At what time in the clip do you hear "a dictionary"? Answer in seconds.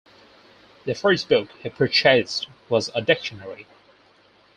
2.95-3.67